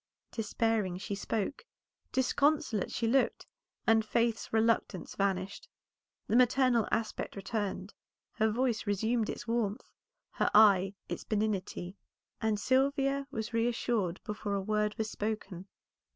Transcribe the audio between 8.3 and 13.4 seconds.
her voice resumed its warmth, her eye its benignity, and Sylvia